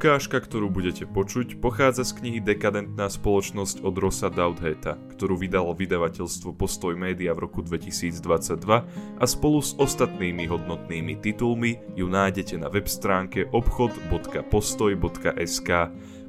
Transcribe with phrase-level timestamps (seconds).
[0.00, 6.56] Ukážka, ktorú budete počuť, pochádza z knihy Dekadentná spoločnosť od Rosa Doudheta, ktorú vydalo vydavateľstvo
[6.56, 12.88] Postoj Média v roku 2022 a spolu s ostatnými hodnotnými titulmi ju nájdete na web
[12.88, 15.70] stránke obchod.postoj.sk.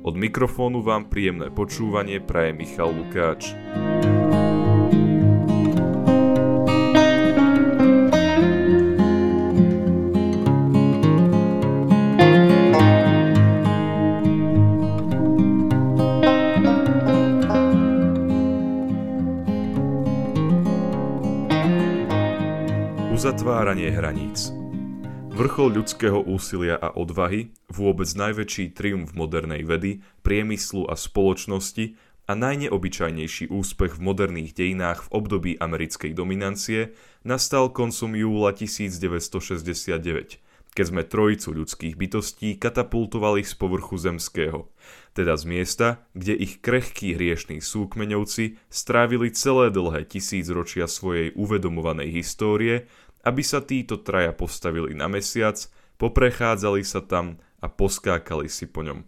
[0.04, 3.56] Od mikrofónu vám príjemné počúvanie praje Michal Lukáč.
[23.42, 24.54] Uzatváranie hraníc.
[25.34, 31.98] Vrchol ľudského úsilia a odvahy, vôbec najväčší triumf modernej vedy, priemyslu a spoločnosti
[32.30, 36.94] a najneobyčajnejší úspech v moderných dejinách v období americkej dominancie
[37.26, 40.38] nastal koncom júla 1969,
[40.72, 44.70] keď sme trojicu ľudských bytostí katapultovali z povrchu zemského,
[45.18, 52.88] teda z miesta, kde ich krehkí hriešní súkmeňovci strávili celé dlhé tisícročia svojej uvedomovanej histórie
[53.22, 55.58] aby sa títo traja postavili na mesiac,
[56.02, 59.06] poprechádzali sa tam a poskákali si po ňom.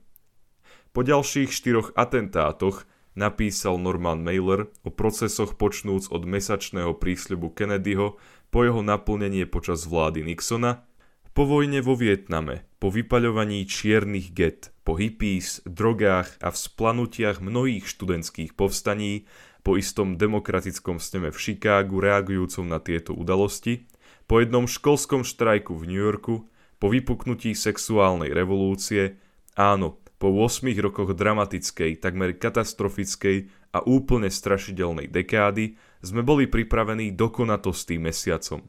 [0.93, 2.85] Po ďalších štyroch atentátoch
[3.17, 8.21] napísal Norman Mailer o procesoch počnúc od mesačného prísľubu Kennedyho
[8.53, 10.85] po jeho naplnenie počas vlády Nixona,
[11.33, 18.53] po vojne vo Vietname, po vypaľovaní čiernych get, po hippies, drogách a vzplanutiach mnohých študentských
[18.53, 19.25] povstaní,
[19.65, 23.89] po istom demokratickom sneme v Chicagu reagujúcom na tieto udalosti,
[24.27, 26.47] po jednom školskom štrajku v New Yorku,
[26.79, 29.19] po vypuknutí sexuálnej revolúcie,
[29.55, 38.07] áno, po 8 rokoch dramatickej, takmer katastrofickej a úplne strašidelnej dekády sme boli pripravení dokonatostým
[38.07, 38.63] mesiacom.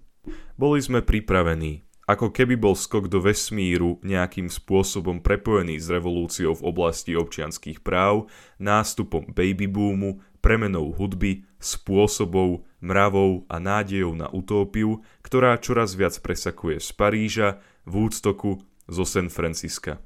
[0.59, 6.67] Boli sme pripravení, ako keby bol skok do vesmíru nejakým spôsobom prepojený s revolúciou v
[6.69, 8.29] oblasti občianských práv,
[8.61, 16.77] nástupom baby boomu, premenou hudby, spôsobov, mravou a nádejou na utópiu, ktorá čoraz viac presakuje
[16.85, 17.49] z Paríža,
[17.89, 20.05] Woodstocku, zo San Francisca.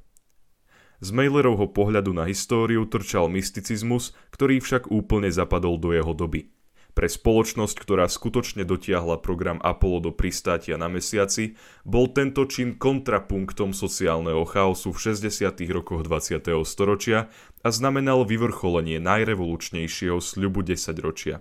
[0.99, 6.51] Z Mailerovho pohľadu na históriu trčal mysticizmus, ktorý však úplne zapadol do jeho doby.
[6.99, 11.55] Pre spoločnosť, ktorá skutočne dotiahla program Apollo do pristátia na mesiaci,
[11.87, 15.63] bol tento čin kontrapunktom sociálneho chaosu v 60.
[15.71, 16.43] rokoch 20.
[16.67, 17.31] storočia
[17.63, 21.39] a znamenal vyvrcholenie najrevolučnejšieho sľubu 10 ročia.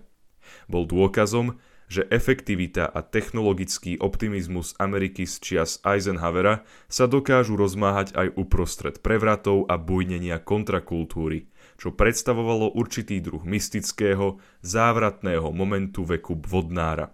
[0.66, 8.28] Bol dôkazom, že efektivita a technologický optimizmus Ameriky z čias Eisenhowera sa dokážu rozmáhať aj
[8.35, 11.46] uprostred prevratov a bujnenia kontrakultúry–
[11.78, 17.13] čo predstavovalo určitý druh mystického, závratného momentu veku vodnára.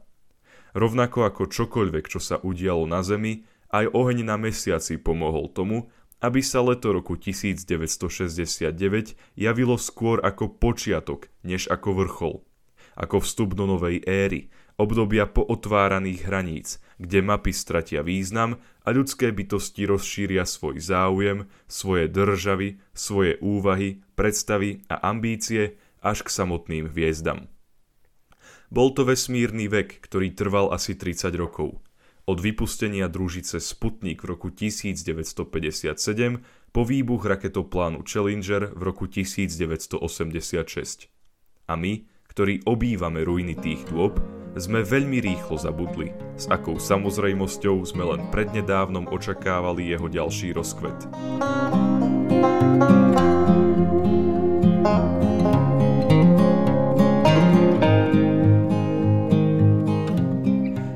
[0.73, 5.91] Rovnako ako čokoľvek, čo sa udialo na Zemi, aj oheň na mesiaci pomohol tomu,
[6.23, 8.73] aby sa leto roku 1969
[9.35, 12.35] javilo skôr ako počiatok, než ako vrchol.
[12.93, 16.67] Ako vstup do novej éry, obdobia pootváraných hraníc,
[16.97, 24.85] kde mapy stratia význam a ľudské bytosti rozšíria svoj záujem, svoje državy, svoje úvahy, predstavy
[24.89, 27.47] a ambície až k samotným hviezdam.
[28.73, 31.77] Bol to vesmírny vek, ktorý trval asi 30 rokov.
[32.23, 35.93] Od vypustenia družice Sputnik v roku 1957
[36.71, 40.01] po výbuch raketoplánu Challenger v roku 1986.
[41.67, 44.17] A my, ktorí obývame ruiny tých dôb,
[44.57, 50.97] sme veľmi rýchlo zabudli, s akou samozrejmosťou sme len prednedávnom očakávali jeho ďalší rozkvet.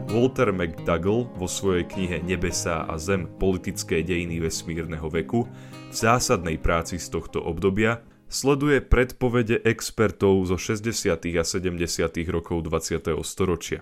[0.09, 6.97] Walter McDougall vo svojej knihe Nebesá a zem politické dejiny vesmírneho veku v zásadnej práci
[6.97, 11.15] z tohto obdobia sleduje predpovede expertov zo 60.
[11.35, 11.79] a 70.
[12.27, 13.15] rokov 20.
[13.23, 13.81] storočia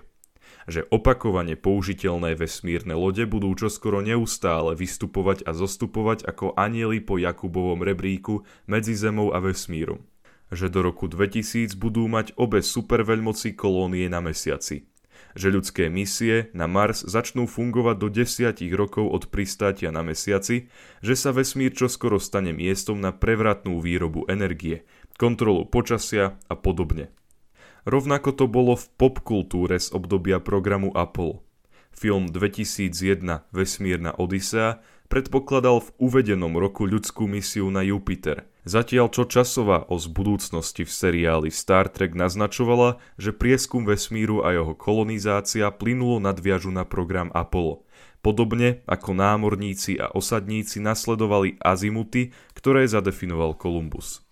[0.66, 7.86] že opakovane použiteľné vesmírne lode budú čoskoro neustále vystupovať a zostupovať ako anieli po Jakubovom
[7.86, 10.02] rebríku medzi Zemou a vesmírom.
[10.50, 14.90] Že do roku 2000 budú mať obe superveľmoci kolónie na mesiaci
[15.36, 20.72] že ľudské misie na Mars začnú fungovať do desiatich rokov od pristátia na mesiaci,
[21.04, 24.88] že sa vesmír čoskoro stane miestom na prevratnú výrobu energie,
[25.20, 27.12] kontrolu počasia a podobne.
[27.86, 31.46] Rovnako to bolo v popkultúre z obdobia programu Apollo.
[31.94, 39.86] Film 2001 Vesmírna Odisea predpokladal v uvedenom roku ľudskú misiu na Jupiter, Zatiaľ čo časová
[39.86, 46.74] os budúcnosti v seriáli Star Trek naznačovala, že prieskum vesmíru a jeho kolonizácia plynulo nadviažu
[46.74, 47.86] na program Apollo.
[48.26, 54.25] Podobne ako námorníci a osadníci nasledovali azimuty, ktoré zadefinoval Columbus.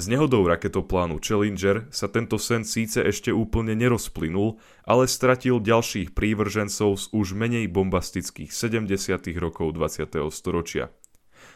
[0.00, 4.56] S nehodou raketoplánu Challenger sa tento sen síce ešte úplne nerozplynul,
[4.88, 8.96] ale stratil ďalších prívržencov z už menej bombastických 70.
[9.36, 10.08] rokov 20.
[10.32, 10.88] storočia.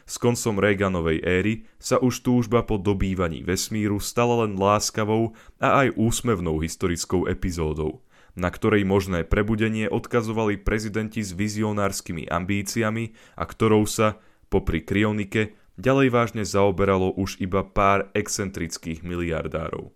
[0.04, 5.96] S koncom Reaganovej éry sa už túžba po dobývaní vesmíru stala len láskavou a aj
[5.96, 8.04] úsmevnou historickou epizódou,
[8.36, 14.20] na ktorej možné prebudenie odkazovali prezidenti s vizionárskymi ambíciami a ktorou sa,
[14.52, 19.94] popri krionike, ďalej vážne zaoberalo už iba pár excentrických miliardárov.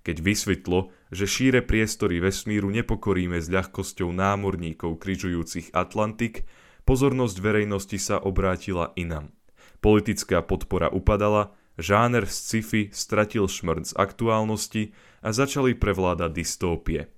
[0.00, 6.48] Keď vysvetlo, že šíre priestory vesmíru nepokoríme s ľahkosťou námorníkov križujúcich Atlantik,
[6.88, 9.32] pozornosť verejnosti sa obrátila inam–
[9.80, 14.92] Politická podpora upadala, žáner sci-fi stratil šmrc z aktuálnosti
[15.24, 17.08] a začali prevládať dystópie.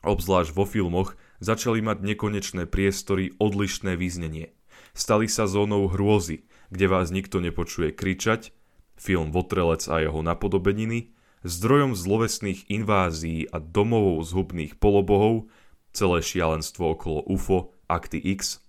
[0.00, 1.14] Obzvlášť vo filmoch
[1.44, 4.56] začali mať nekonečné priestory odlišné význenie.
[4.96, 8.56] Stali sa zónou hrôzy, kde vás nikto nepočuje kričať,
[8.96, 11.12] film Votrelec a jeho napodobeniny,
[11.44, 15.52] zdrojom zlovesných invázií a domovou zhubných polobohov,
[15.92, 18.64] celé šialenstvo okolo UFO, Akty X,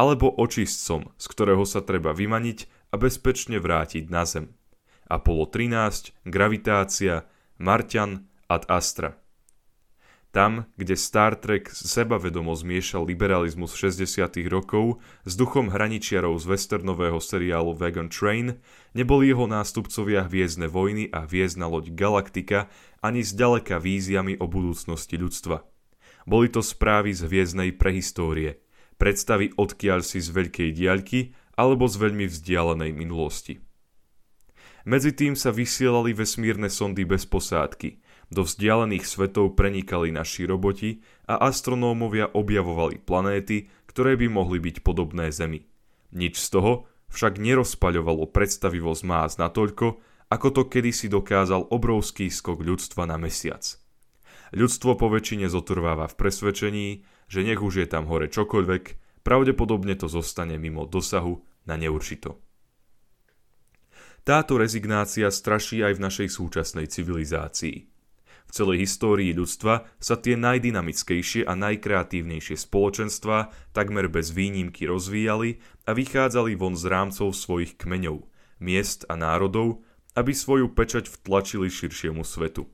[0.00, 4.56] alebo očistcom, z ktorého sa treba vymaniť a bezpečne vrátiť na Zem.
[5.04, 7.28] Apollo 13, gravitácia,
[7.60, 9.20] Martian ad Astra.
[10.34, 14.42] Tam, kde Star Trek sebavedomo zmiešal liberalizmus 60.
[14.50, 18.58] rokov s duchom hraničiarov z westernového seriálu Wagon Train,
[18.98, 22.66] neboli jeho nástupcovia Hviezdne vojny a Hviezdna loď Galaktika
[22.98, 25.62] ani zďaleka víziami o budúcnosti ľudstva.
[26.26, 28.58] Boli to správy z hviezdnej prehistórie–
[28.98, 33.62] predstavy odkiaľ si z veľkej diaľky alebo z veľmi vzdialenej minulosti.
[34.84, 41.40] Medzi tým sa vysielali vesmírne sondy bez posádky, do vzdialených svetov prenikali naši roboti a
[41.48, 45.64] astronómovia objavovali planéty, ktoré by mohli byť podobné Zemi.
[46.14, 46.72] Nič z toho
[47.14, 53.62] však nerozpaľovalo predstavivosť más natoľko, ako to kedysi dokázal obrovský skok ľudstva na mesiac.
[54.54, 56.88] Ľudstvo po väčšine zotrváva v presvedčení,
[57.30, 58.84] že nech už je tam hore čokoľvek,
[59.26, 62.38] pravdepodobne to zostane mimo dosahu na neurčito.
[64.24, 67.93] Táto rezignácia straší aj v našej súčasnej civilizácii.
[68.44, 75.58] V celej histórii ľudstva sa tie najdynamickejšie a najkreatívnejšie spoločenstva takmer bez výnimky rozvíjali
[75.88, 78.22] a vychádzali von z rámcov svojich kmeňov,
[78.62, 79.82] miest a národov,
[80.14, 82.70] aby svoju pečať vtlačili širšiemu svetu.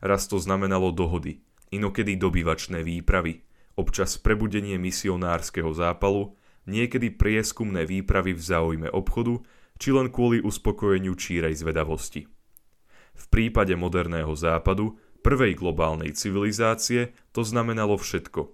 [0.00, 3.44] Raz to znamenalo dohody, inokedy dobyvačné výpravy,
[3.76, 6.34] občas prebudenie misionárskeho zápalu,
[6.66, 9.40] niekedy prieskumné výpravy v záujme obchodu,
[9.78, 12.28] či len kvôli uspokojeniu čírej zvedavosti.
[13.12, 18.50] V prípade moderného západu, prvej globálnej civilizácie, to znamenalo všetko.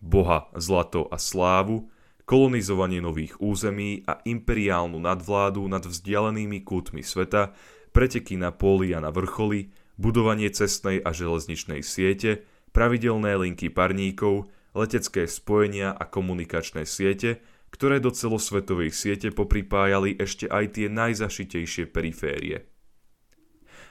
[0.00, 1.92] Boha, zlato a slávu,
[2.24, 7.52] kolonizovanie nových území a imperiálnu nadvládu nad vzdialenými kútmi sveta,
[7.90, 14.46] preteky na póli a na vrcholy, budovanie cestnej a železničnej siete, pravidelné linky parníkov,
[14.78, 17.42] letecké spojenia a komunikačné siete,
[17.74, 22.69] ktoré do celosvetovej siete popripájali ešte aj tie najzašitejšie periférie.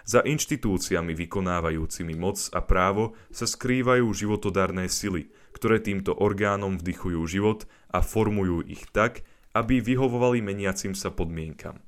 [0.10, 7.70] Za inštitúciami vykonávajúcimi moc a právo sa skrývajú životodárne sily, ktoré týmto orgánom vdychujú život
[7.94, 9.22] a formujú ich tak,
[9.54, 11.86] aby vyhovovali meniacim sa podmienkam.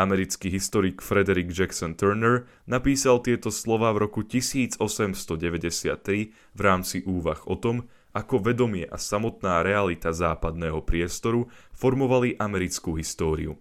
[0.00, 7.60] Americký historik Frederick Jackson Turner napísal tieto slova v roku 1893 v rámci úvah o
[7.60, 13.60] tom, ako vedomie a samotná realita západného priestoru formovali americkú históriu.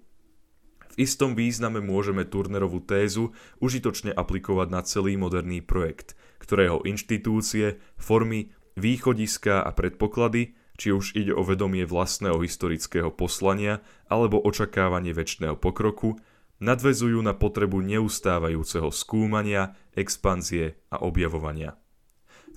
[0.98, 9.62] Istom význame môžeme Turnerovú tézu užitočne aplikovať na celý moderný projekt, ktorého inštitúcie, formy, východiska
[9.62, 16.22] a predpoklady či už ide o vedomie vlastného historického poslania alebo očakávanie väčšného pokroku,
[16.62, 21.75] nadvezujú na potrebu neustávajúceho skúmania, expanzie a objavovania.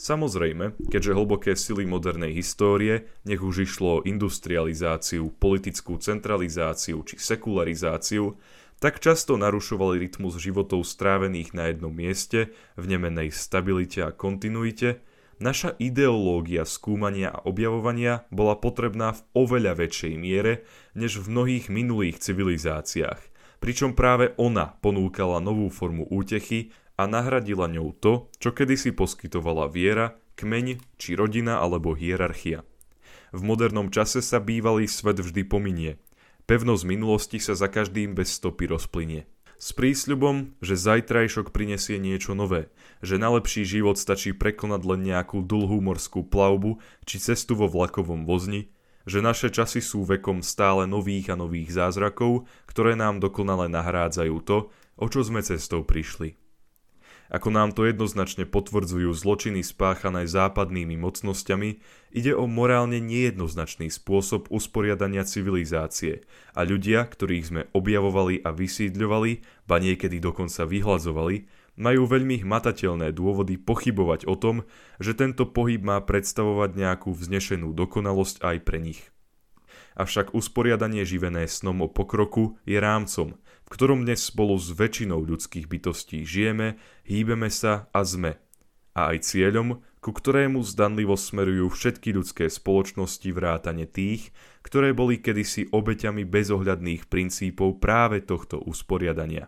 [0.01, 8.41] Samozrejme, keďže hlboké sily modernej histórie, nech už išlo o industrializáciu, politickú centralizáciu či sekularizáciu,
[8.81, 12.49] tak často narušovali rytmus životov strávených na jednom mieste,
[12.81, 15.05] v nemenej stabilite a kontinuite,
[15.41, 22.21] Naša ideológia skúmania a objavovania bola potrebná v oveľa väčšej miere než v mnohých minulých
[22.21, 23.17] civilizáciách,
[23.57, 30.21] pričom práve ona ponúkala novú formu útechy a nahradila ňou to, čo kedysi poskytovala viera,
[30.37, 32.61] kmeň či rodina alebo hierarchia.
[33.33, 35.97] V modernom čase sa bývalý svet vždy pominie.
[36.45, 39.25] Pevnosť minulosti sa za každým bez stopy rozplynie.
[39.61, 42.73] S prísľubom, že zajtrajšok prinesie niečo nové,
[43.05, 48.25] že na lepší život stačí prekonať len nejakú dlhú morskú plavbu či cestu vo vlakovom
[48.25, 48.73] vozni,
[49.05, 54.73] že naše časy sú vekom stále nových a nových zázrakov, ktoré nám dokonale nahrádzajú to,
[54.97, 56.41] o čo sme cestou prišli.
[57.31, 61.79] Ako nám to jednoznačne potvrdzujú zločiny spáchané západnými mocnosťami,
[62.11, 66.27] ide o morálne nejednoznačný spôsob usporiadania civilizácie
[66.59, 71.47] a ľudia, ktorých sme objavovali a vysídľovali, ba niekedy dokonca vyhľadzovali,
[71.79, 74.67] majú veľmi hmatateľné dôvody pochybovať o tom,
[74.99, 79.01] že tento pohyb má predstavovať nejakú vznešenú dokonalosť aj pre nich.
[79.95, 83.39] Avšak usporiadanie živené snom o pokroku je rámcom,
[83.71, 86.75] ktorom dnes spolu s väčšinou ľudských bytostí žijeme,
[87.07, 88.43] hýbeme sa a sme.
[88.99, 94.35] A aj cieľom, ku ktorému zdanlivo smerujú všetky ľudské spoločnosti vrátane tých,
[94.67, 99.47] ktoré boli kedysi obeťami bezohľadných princípov práve tohto usporiadania.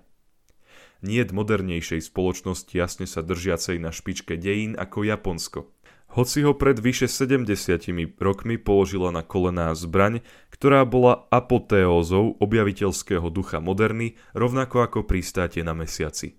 [1.02, 5.60] Nie modernejšej spoločnosti jasne sa držiacej na špičke dejín ako Japonsko–
[6.12, 7.88] hoci ho pred vyše 70
[8.20, 10.20] rokmi položila na kolená zbraň,
[10.62, 16.38] ktorá bola apoteózou objaviteľského ducha moderny, rovnako ako pristáte na mesiaci.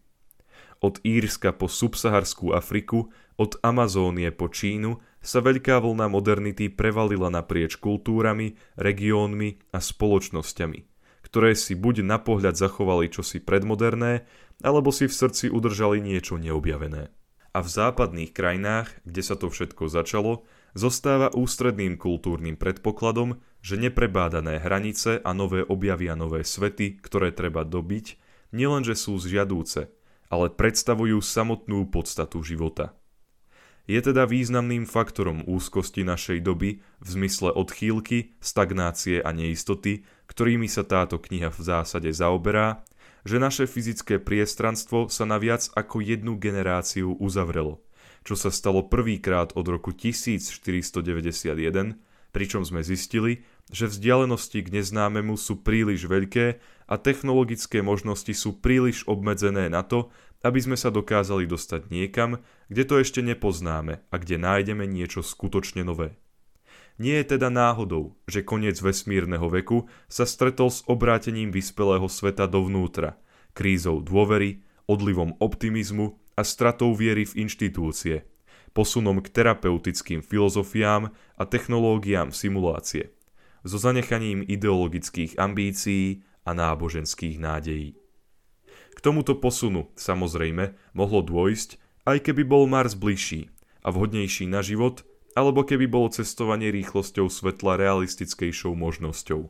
[0.79, 7.75] Od Írska po subsaharskú Afriku, od Amazónie po Čínu sa veľká vlna modernity prevalila naprieč
[7.75, 10.79] kultúrami, regiónmi a spoločnosťami,
[11.27, 14.23] ktoré si buď na pohľad zachovali čosi predmoderné,
[14.63, 17.11] alebo si v srdci udržali niečo neobjavené
[17.53, 20.41] a v západných krajinách, kde sa to všetko začalo,
[20.73, 28.19] zostáva ústredným kultúrnym predpokladom, že neprebádané hranice a nové objavia nové svety, ktoré treba dobiť,
[28.53, 29.89] nielenže sú zžiadúce,
[30.27, 32.93] ale predstavujú samotnú podstatu života.
[33.83, 40.87] Je teda významným faktorom úzkosti našej doby v zmysle odchýlky, stagnácie a neistoty, ktorými sa
[40.87, 42.87] táto kniha v zásade zaoberá
[43.23, 47.79] že naše fyzické priestranstvo sa na viac ako jednu generáciu uzavrelo,
[48.23, 51.99] čo sa stalo prvýkrát od roku 1491,
[52.33, 59.07] pričom sme zistili, že vzdialenosti k neznámemu sú príliš veľké a technologické možnosti sú príliš
[59.07, 60.11] obmedzené na to,
[60.43, 65.87] aby sme sa dokázali dostať niekam, kde to ešte nepoznáme a kde nájdeme niečo skutočne
[65.87, 66.19] nové.
[67.01, 73.17] Nie je teda náhodou, že koniec vesmírneho veku sa stretol s obrátením vyspelého sveta dovnútra,
[73.57, 78.25] krízou dôvery, odlivom optimizmu a stratou viery v inštitúcie,
[78.73, 83.13] posunom k terapeutickým filozofiám a technológiám simulácie,
[83.61, 87.95] so zanechaním ideologických ambícií a náboženských nádejí.
[88.93, 93.49] K tomuto posunu, samozrejme, mohlo dôjsť, aj keby bol Mars bližší
[93.81, 95.01] a vhodnejší na život–
[95.33, 99.49] alebo keby bolo cestovanie rýchlosťou svetla realistickejšou možnosťou.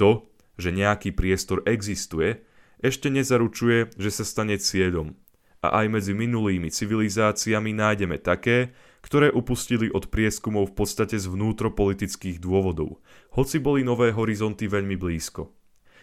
[0.00, 0.10] To,
[0.56, 2.42] že nejaký priestor existuje,
[2.80, 5.16] ešte nezaručuje, že sa stane cieľom.
[5.64, 12.36] A aj medzi minulými civilizáciami nájdeme také, ktoré upustili od prieskumov v podstate z vnútropolitických
[12.36, 13.00] dôvodov,
[13.32, 15.56] hoci boli nové horizonty veľmi blízko.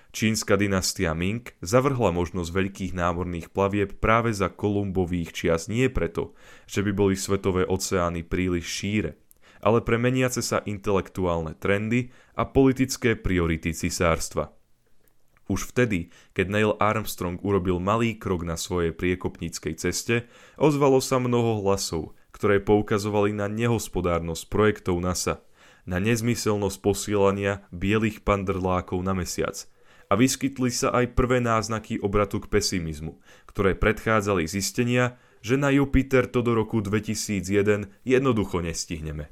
[0.09, 6.33] Čínska dynastia Ming zavrhla možnosť veľkých námorných plavieb práve za Kolumbových čias nie preto,
[6.65, 9.21] že by boli svetové oceány príliš šíre,
[9.61, 14.57] ale pre meniace sa intelektuálne trendy a politické priority cisárstva.
[15.51, 21.59] Už vtedy, keď Neil Armstrong urobil malý krok na svojej priekopníckej ceste, ozvalo sa mnoho
[21.59, 25.43] hlasov, ktoré poukazovali na nehospodárnosť projektov NASA,
[25.83, 29.59] na nezmyselnosť posielania bielých pandrlákov na mesiac–
[30.11, 36.27] a vyskytli sa aj prvé náznaky obratu k pesimizmu, ktoré predchádzali zistenia, že na Jupiter
[36.27, 39.31] to do roku 2001 jednoducho nestihneme.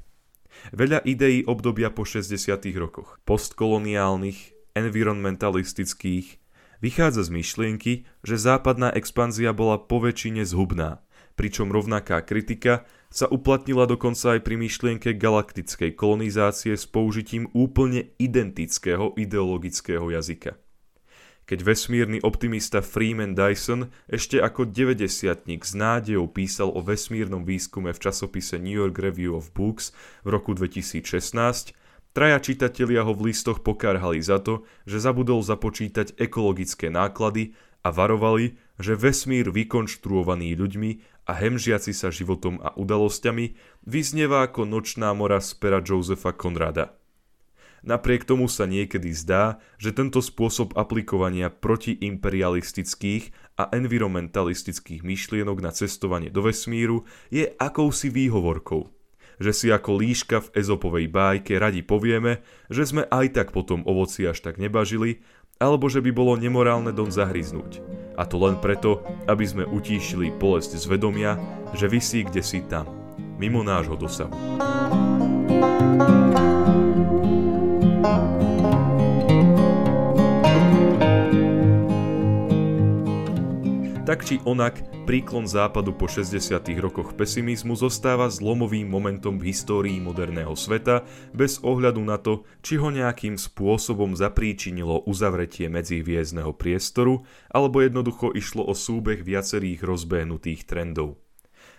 [0.72, 2.32] Veľa ideí obdobia po 60.
[2.80, 6.38] rokoch, postkoloniálnych, environmentalistických,
[6.80, 7.92] vychádza z myšlienky,
[8.24, 11.04] že západná expanzia bola poväčšine zhubná,
[11.36, 19.18] pričom rovnaká kritika sa uplatnila dokonca aj pri myšlienke galaktickej kolonizácie s použitím úplne identického
[19.18, 20.54] ideologického jazyka.
[21.50, 27.98] Keď vesmírny optimista Freeman Dyson ešte ako 90 s nádejou písal o vesmírnom výskume v
[27.98, 29.90] časopise New York Review of Books
[30.22, 31.74] v roku 2016,
[32.16, 38.60] traja čitatelia ho v listoch pokárhali za to, že zabudol započítať ekologické náklady a varovali,
[38.80, 40.90] že vesmír vykonštruovaný ľuďmi
[41.28, 43.54] a hemžiaci sa životom a udalosťami
[43.86, 46.96] vyznieva ako nočná mora z pera Josefa Konrada.
[47.80, 56.28] Napriek tomu sa niekedy zdá, že tento spôsob aplikovania protiimperialistických a environmentalistických myšlienok na cestovanie
[56.28, 58.99] do vesmíru je akousi výhovorkou.
[59.40, 64.28] Že si ako líška v ezopovej bájke radi povieme, že sme aj tak potom ovoci
[64.28, 65.24] až tak nebažili,
[65.56, 67.80] alebo že by bolo nemorálne don zahryznúť.
[68.20, 71.40] A to len preto, aby sme utíšili bolesť z vedomia,
[71.72, 72.84] že vysí kde si tam,
[73.40, 74.36] mimo nášho dosahu.
[84.10, 86.42] Tak či onak, príklon západu po 60.
[86.82, 92.90] rokoch pesimizmu zostáva zlomovým momentom v histórii moderného sveta bez ohľadu na to, či ho
[92.90, 97.22] nejakým spôsobom zapríčinilo uzavretie medzihviezdneho priestoru
[97.54, 101.22] alebo jednoducho išlo o súbeh viacerých rozbehnutých trendov.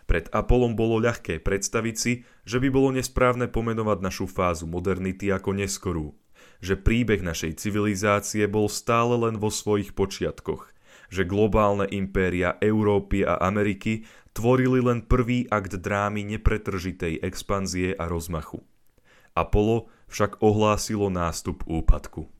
[0.07, 5.51] Pred Apolom bolo ľahké predstaviť si, že by bolo nesprávne pomenovať našu fázu modernity ako
[5.51, 6.15] neskorú,
[6.63, 10.70] že príbeh našej civilizácie bol stále len vo svojich počiatkoch–
[11.11, 18.63] že globálne impéria Európy a Ameriky tvorili len prvý akt drámy nepretržitej expanzie a rozmachu.
[19.35, 22.31] Apollo však ohlásilo nástup úpadku.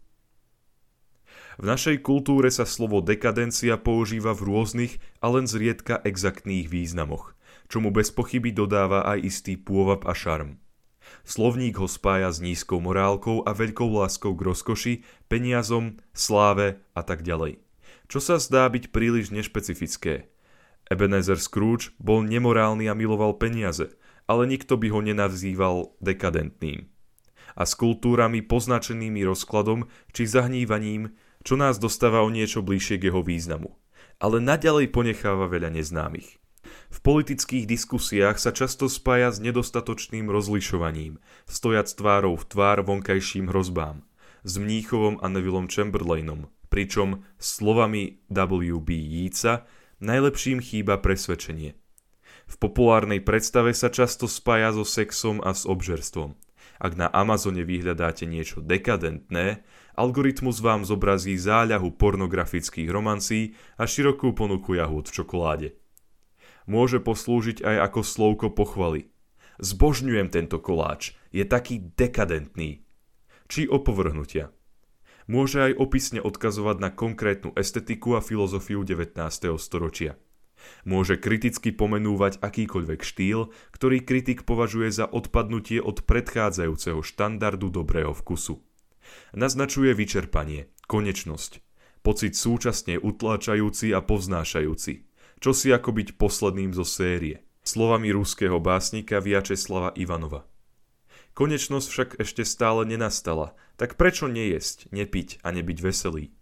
[1.59, 7.35] V našej kultúre sa slovo dekadencia používa v rôznych a len zriedka exaktných významoch,
[7.67, 10.57] čomu bez pochyby dodáva aj istý pôvab a šarm.
[11.27, 14.93] Slovník ho spája s nízkou morálkou a veľkou láskou k rozkoši,
[15.27, 17.59] peniazom, sláve a tak ďalej
[18.11, 20.27] čo sa zdá byť príliš nešpecifické.
[20.91, 23.95] Ebenezer Scrooge bol nemorálny a miloval peniaze,
[24.27, 26.91] ale nikto by ho nenazýval dekadentným.
[27.55, 31.15] A s kultúrami poznačenými rozkladom či zahnívaním,
[31.47, 33.79] čo nás dostáva o niečo bližšie k jeho významu.
[34.19, 36.35] Ale naďalej ponecháva veľa neznámych.
[36.91, 44.03] V politických diskusiách sa často spája s nedostatočným rozlišovaním, stojac tvárou v tvár vonkajším hrozbám,
[44.43, 48.95] s Mníchovom a Nevillom Chamberlainom, pričom slovami W.B.
[48.95, 49.67] Yeatsa
[49.99, 51.75] najlepším chýba presvedčenie.
[52.47, 56.39] V populárnej predstave sa často spája so sexom a s obžerstvom.
[56.81, 59.61] Ak na Amazone vyhľadáte niečo dekadentné,
[59.93, 65.69] algoritmus vám zobrazí záľahu pornografických romancí a širokú ponuku jahôd v čokoláde.
[66.65, 69.13] Môže poslúžiť aj ako slovko pochvaly.
[69.61, 72.81] Zbožňujem tento koláč, je taký dekadentný.
[73.45, 74.49] Či opovrhnutia
[75.31, 79.15] môže aj opisne odkazovať na konkrétnu estetiku a filozofiu 19.
[79.55, 80.19] storočia.
[80.83, 88.59] Môže kriticky pomenúvať akýkoľvek štýl, ktorý kritik považuje za odpadnutie od predchádzajúceho štandardu dobrého vkusu.
[89.33, 91.63] Naznačuje vyčerpanie, konečnosť,
[92.05, 94.93] pocit súčasne utláčajúci a povznášajúci,
[95.41, 97.41] čo si ako byť posledným zo série.
[97.65, 100.50] Slovami rúského básnika Viačeslava Ivanova.
[101.31, 106.35] Konečnosť však ešte stále nenastala, tak prečo nejesť, nepiť a nebyť veselý?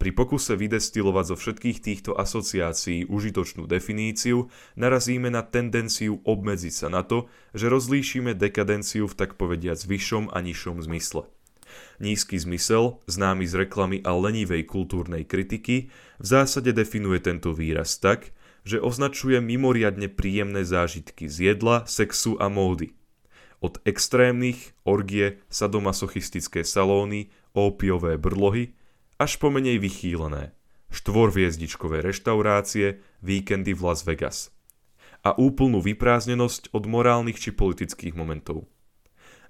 [0.00, 7.04] Pri pokuse vydestilovať zo všetkých týchto asociácií užitočnú definíciu narazíme na tendenciu obmedziť sa na
[7.04, 11.28] to, že rozlíšime dekadenciu v tak povediac vyššom a nižšom zmysle.
[12.00, 18.32] Nízky zmysel, známy z reklamy a lenivej kultúrnej kritiky, v zásade definuje tento výraz tak,
[18.64, 22.96] že označuje mimoriadne príjemné zážitky z jedla, sexu a módy–
[23.60, 28.72] od extrémnych, orgie, sadomasochistické salóny, ópiové brlohy,
[29.20, 30.56] až po menej vychýlené,
[30.88, 34.48] štvorviezdičkové reštaurácie, víkendy v Las Vegas.
[35.20, 38.64] A úplnú vyprázdnenosť od morálnych či politických momentov.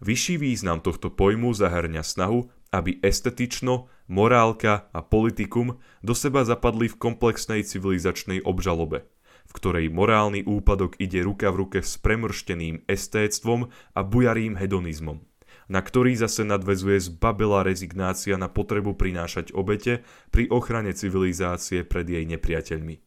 [0.02, 6.98] Vyšší význam tohto pojmu zahrňa snahu, aby estetično, morálka a politikum do seba zapadli v
[6.98, 9.06] komplexnej civilizačnej obžalobe–
[9.50, 13.66] v ktorej morálny úpadok ide ruka v ruke s premršteným estéctvom
[13.98, 15.18] a bujarým hedonizmom,
[15.66, 22.22] na ktorý zase nadvezuje zbabelá rezignácia na potrebu prinášať obete pri ochrane civilizácie pred jej
[22.30, 23.02] nepriateľmi.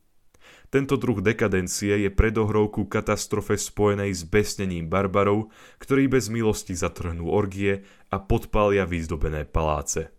[0.67, 7.87] Tento druh dekadencie je predohrovku katastrofe spojenej s besnením barbarov, ktorí bez milosti zatrhnú orgie
[8.09, 10.09] a podpália vyzdobené paláce.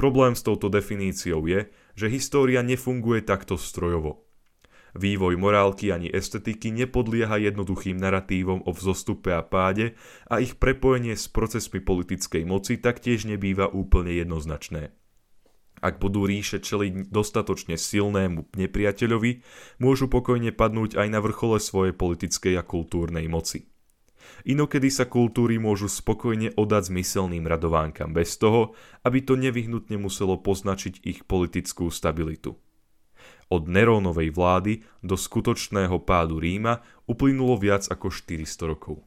[0.00, 4.29] Problém s touto definíciou je, že história nefunguje takto strojovo.
[4.98, 9.94] Vývoj morálky ani estetiky nepodlieha jednoduchým naratívom o vzostupe a páde
[10.26, 14.90] a ich prepojenie s procesmi politickej moci taktiež nebýva úplne jednoznačné.
[15.80, 19.32] Ak budú ríše čeliť dostatočne silnému nepriateľovi,
[19.80, 23.70] môžu pokojne padnúť aj na vrchole svojej politickej a kultúrnej moci.
[24.44, 31.00] Inokedy sa kultúry môžu spokojne odať zmyselným radovánkam bez toho, aby to nevyhnutne muselo poznačiť
[31.04, 32.60] ich politickú stabilitu.
[33.50, 39.02] Od Nerónovej vlády do skutočného pádu Ríma uplynulo viac ako 400 rokov.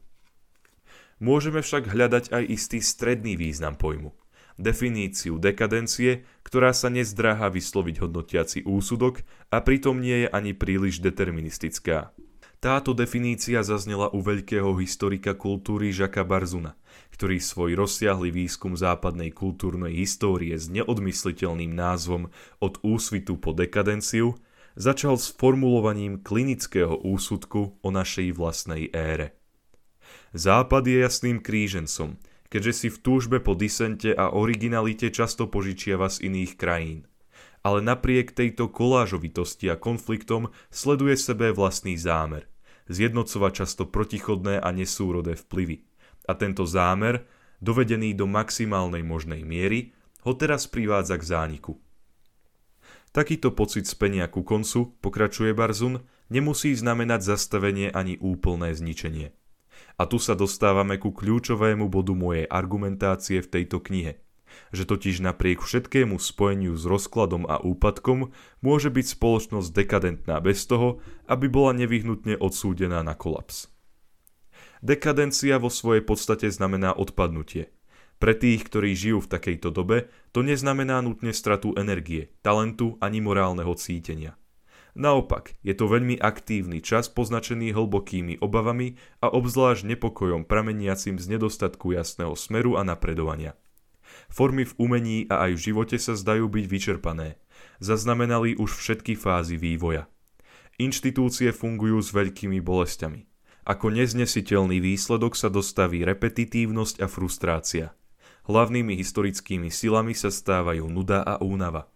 [1.16, 4.12] Môžeme však hľadať aj istý stredný význam pojmu.
[4.60, 12.12] Definíciu dekadencie, ktorá sa nezdráha vysloviť hodnotiaci úsudok a pritom nie je ani príliš deterministická.
[12.64, 16.80] Táto definícia zaznela u veľkého historika kultúry Žaka Barzuna,
[17.12, 22.32] ktorý svoj rozsiahly výskum západnej kultúrnej histórie s neodmysliteľným názvom
[22.64, 24.40] Od úsvitu po dekadenciu
[24.80, 29.36] začal s formulovaním klinického úsudku o našej vlastnej ére.
[30.32, 32.16] Západ je jasným krížencom,
[32.48, 37.04] keďže si v túžbe po disente a originalite často požičiava z iných krajín.
[37.60, 42.48] Ale napriek tejto kolážovitosti a konfliktom sleduje sebe vlastný zámer–
[42.88, 45.84] zjednocovať často protichodné a nesúrodé vplyvy.
[46.24, 47.28] A tento zámer,
[47.60, 49.92] dovedený do maximálnej možnej miery,
[50.24, 51.76] ho teraz privádza k zániku.
[53.14, 59.30] Takýto pocit spenia ku koncu, pokračuje Barzun, nemusí znamenať zastavenie ani úplné zničenie.
[59.94, 64.23] A tu sa dostávame ku kľúčovému bodu mojej argumentácie v tejto knihe
[64.74, 71.02] že totiž napriek všetkému spojeniu s rozkladom a úpadkom môže byť spoločnosť dekadentná bez toho,
[71.30, 73.72] aby bola nevyhnutne odsúdená na kolaps.
[74.84, 77.72] Dekadencia vo svojej podstate znamená odpadnutie.
[78.20, 83.74] Pre tých, ktorí žijú v takejto dobe, to neznamená nutne stratu energie, talentu ani morálneho
[83.74, 84.38] cítenia.
[84.94, 91.90] Naopak, je to veľmi aktívny čas poznačený hlbokými obavami a obzvlášť nepokojom prameniacim z nedostatku
[91.98, 93.58] jasného smeru a napredovania.
[94.28, 97.38] Formy v umení a aj v živote sa zdajú byť vyčerpané.
[97.78, 100.10] Zaznamenali už všetky fázy vývoja.
[100.78, 103.30] Inštitúcie fungujú s veľkými bolestiami.
[103.64, 107.86] Ako neznesiteľný výsledok sa dostaví repetitívnosť a frustrácia.
[108.44, 111.88] Hlavnými historickými silami sa stávajú nuda a únava.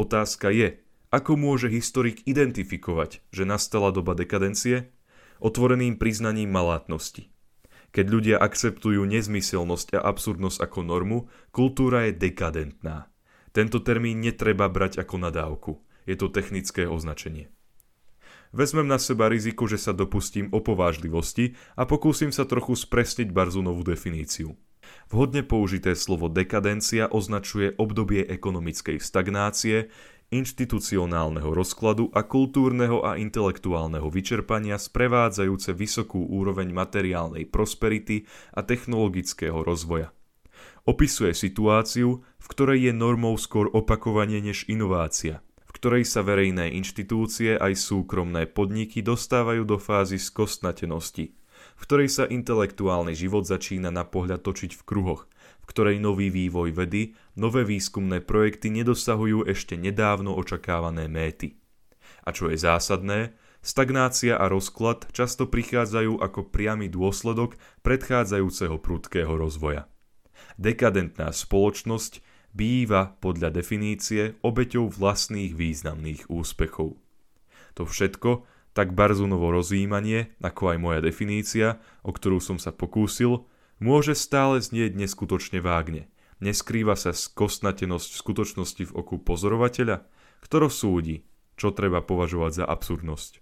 [0.00, 0.80] Otázka je,
[1.12, 4.88] ako môže historik identifikovať, že nastala doba dekadencie?
[5.36, 7.28] Otvoreným priznaním malátnosti.
[7.96, 13.08] Keď ľudia akceptujú nezmyselnosť a absurdnosť ako normu, kultúra je dekadentná.
[13.56, 15.72] Tento termín netreba brať ako nadávku.
[16.04, 17.48] Je to technické označenie.
[18.52, 24.60] Vezmem na seba riziko, že sa dopustím opovážlivosti a pokúsim sa trochu spresniť Barzunovú definíciu.
[25.08, 29.88] Vhodne použité slovo dekadencia označuje obdobie ekonomickej stagnácie,
[30.34, 40.10] inštitucionálneho rozkladu a kultúrneho a intelektuálneho vyčerpania sprevádzajúce vysokú úroveň materiálnej prosperity a technologického rozvoja.
[40.86, 47.58] Opisuje situáciu, v ktorej je normou skôr opakovanie než inovácia, v ktorej sa verejné inštitúcie
[47.58, 51.34] aj súkromné podniky dostávajú do fázy skostnatenosti,
[51.76, 55.26] v ktorej sa intelektuálny život začína na pohľad točiť v kruhoch–
[55.66, 61.58] v ktorej nový vývoj vedy, nové výskumné projekty nedosahujú ešte nedávno očakávané méty.
[62.22, 63.34] A čo je zásadné,
[63.66, 69.90] stagnácia a rozklad často prichádzajú ako priamy dôsledok predchádzajúceho prudkého rozvoja.
[70.54, 72.22] Dekadentná spoločnosť
[72.54, 76.96] býva podľa definície obeťou vlastných významných úspechov.
[77.76, 83.44] To všetko, tak Barzunovo rozjímanie, ako aj moja definícia, o ktorú som sa pokúsil,
[83.80, 86.08] môže stále znieť neskutočne vágne.
[86.40, 90.04] Neskrýva sa skostnatenosť v skutočnosti v oku pozorovateľa,
[90.44, 91.16] ktorý súdi,
[91.56, 93.40] čo treba považovať za absurdnosť.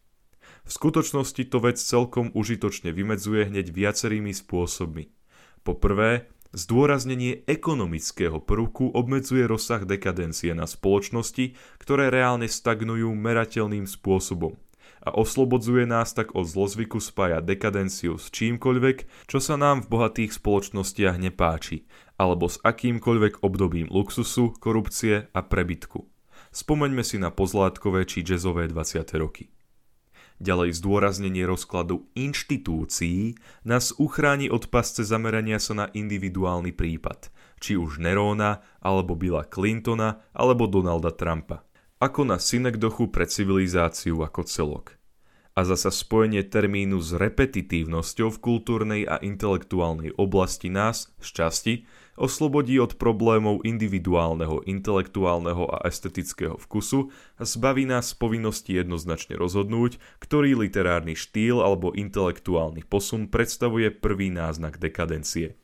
[0.65, 5.11] V skutočnosti to vec celkom užitočne vymedzuje hneď viacerými spôsobmi.
[5.67, 14.55] Po prvé, zdôraznenie ekonomického prvku obmedzuje rozsah dekadencie na spoločnosti, ktoré reálne stagnujú merateľným spôsobom
[15.05, 20.33] a oslobodzuje nás tak od zlozvyku spájať dekadenciu s čímkoľvek, čo sa nám v bohatých
[20.33, 21.85] spoločnostiach nepáči,
[22.17, 26.09] alebo s akýmkoľvek obdobím luxusu, korupcie a prebytku.
[26.51, 29.05] Spomeňme si na pozlátkové či jazzové 20.
[29.21, 29.53] roky.
[30.43, 37.31] Ďalej zdôraznenie rozkladu inštitúcií nás uchráni od pasce zamerania sa na individuálny prípad,
[37.63, 41.63] či už Neróna, alebo Billa Clintona, alebo Donalda Trumpa
[42.05, 45.01] ako na synekdochu pre civilizáciu ako celok.
[45.57, 51.75] A zasa spojenie termínu s repetitívnosťou v kultúrnej a intelektuálnej oblasti nás, z časti,
[52.21, 60.59] oslobodí od problémov individuálneho, intelektuálneho a estetického vkusu a zbaví nás povinnosti jednoznačne rozhodnúť, ktorý
[60.59, 65.55] literárny štýl alebo intelektuálny posun predstavuje prvý náznak dekadencie.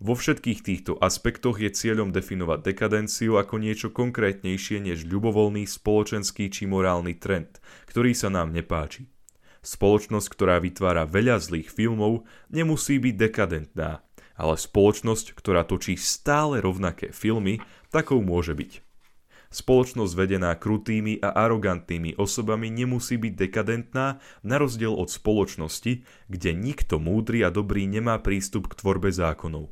[0.00, 6.64] Vo všetkých týchto aspektoch je cieľom definovať dekadenciu ako niečo konkrétnejšie než ľubovoľný spoločenský či
[6.64, 9.12] morálny trend, ktorý sa nám nepáči.
[9.60, 14.00] Spoločnosť, ktorá vytvára veľa zlých filmov, nemusí byť dekadentná,
[14.40, 17.60] ale spoločnosť, ktorá točí stále rovnaké filmy,
[17.92, 18.80] takou môže byť.
[19.52, 26.96] Spoločnosť vedená krutými a arogantnými osobami nemusí byť dekadentná, na rozdiel od spoločnosti, kde nikto
[26.96, 29.68] múdry a dobrý nemá prístup k tvorbe zákonov.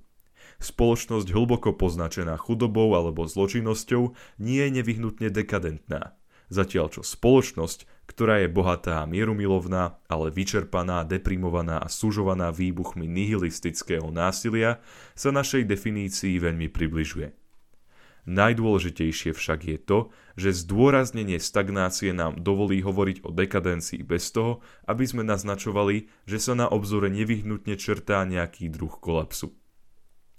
[0.58, 4.10] Spoločnosť hlboko poznačená chudobou alebo zločinnosťou
[4.42, 6.18] nie je nevyhnutne dekadentná,
[6.50, 14.10] zatiaľ čo spoločnosť, ktorá je bohatá a mierumilovná, ale vyčerpaná, deprimovaná a sužovaná výbuchmi nihilistického
[14.10, 14.82] násilia,
[15.14, 17.30] sa našej definícii veľmi približuje.
[18.28, 19.98] Najdôležitejšie však je to,
[20.36, 26.52] že zdôraznenie stagnácie nám dovolí hovoriť o dekadencii bez toho, aby sme naznačovali, že sa
[26.52, 29.54] na obzore nevyhnutne črtá nejaký druh kolapsu.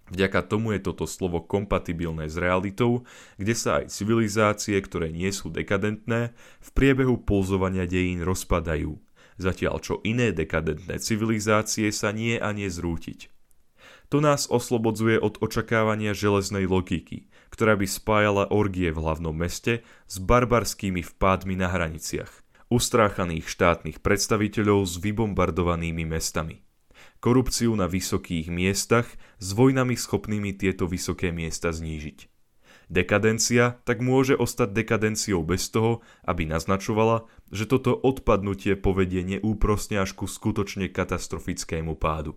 [0.10, 3.06] Vďaka tomu je toto slovo kompatibilné s realitou,
[3.38, 8.98] kde sa aj civilizácie, ktoré nie sú dekadentné, v priebehu pulzovania dejín rozpadajú,
[9.38, 13.30] zatiaľ čo iné dekadentné civilizácie sa nie a nie zrútiť.
[14.10, 20.18] To nás oslobodzuje od očakávania železnej logiky, ktorá by spájala orgie v hlavnom meste s
[20.18, 22.42] barbarskými vpádmi na hraniciach,
[22.74, 26.66] ustráchaných štátnych predstaviteľov s vybombardovanými mestami
[27.20, 29.08] korupciu na vysokých miestach
[29.40, 32.28] s vojnami schopnými tieto vysoké miesta znížiť.
[32.90, 40.18] Dekadencia tak môže ostať dekadenciou bez toho, aby naznačovala, že toto odpadnutie povedie neúprosne až
[40.18, 42.34] ku skutočne katastrofickému pádu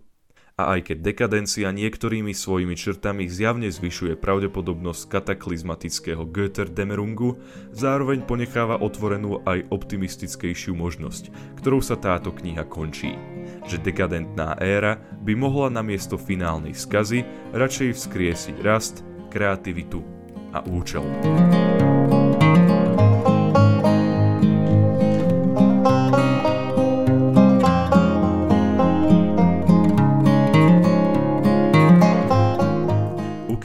[0.53, 7.41] a aj keď dekadencia niektorými svojimi črtami zjavne zvyšuje pravdepodobnosť kataklizmatického Götterdämmerungu,
[7.73, 13.17] zároveň ponecháva otvorenú aj optimistickejšiu možnosť, ktorou sa táto kniha končí.
[13.65, 19.01] Že dekadentná éra by mohla namiesto finálnej skazy radšej vzkriesiť rast,
[19.33, 20.05] kreativitu
[20.53, 21.01] a účel.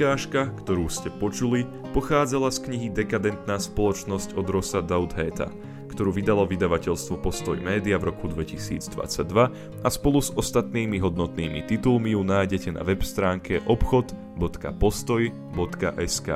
[0.09, 5.53] Ukážka, ktorú ste počuli, pochádzala z knihy Dekadentná spoločnosť od Rosa Doudheta,
[5.93, 8.89] ktorú vydalo vydavateľstvo Postoj Média v roku 2022
[9.85, 16.29] a spolu s ostatnými hodnotnými titulmi ju nájdete na web stránke obchod.postoj.sk.